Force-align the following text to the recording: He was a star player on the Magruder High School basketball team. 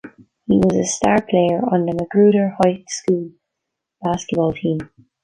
He 0.47 0.57
was 0.57 0.75
a 0.77 0.83
star 0.83 1.21
player 1.21 1.61
on 1.63 1.85
the 1.85 1.93
Magruder 1.93 2.55
High 2.63 2.83
School 2.87 3.33
basketball 4.03 4.51
team. 4.51 4.79